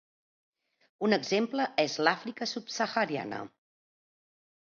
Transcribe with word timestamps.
Un 1.07 1.17
exemple 1.17 1.67
és 1.83 1.97
l'Àfrica 2.07 2.47
subsahariana. 2.53 3.43